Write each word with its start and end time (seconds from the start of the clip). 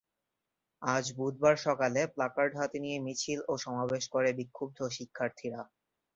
আজ 0.81 1.05
বুধবার 1.17 1.55
সকালে 1.67 2.01
প্ল্যাকার্ড 2.13 2.53
হাতে 2.59 2.77
নিয়ে 2.83 2.97
মিছিল 3.05 3.39
ও 3.47 3.63
সমাবেশ 3.65 4.03
করে 4.13 4.29
বিক্ষুব্ধ 4.39 4.79
শিক্ষার্থীরা। 4.97 5.61